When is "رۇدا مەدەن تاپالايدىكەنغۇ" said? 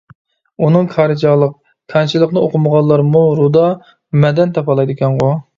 3.43-5.33